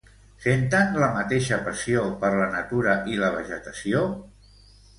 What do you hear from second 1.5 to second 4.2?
passió per la natura i la vegetació?